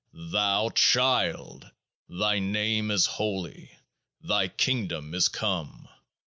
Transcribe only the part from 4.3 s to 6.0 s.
Kingdom is come.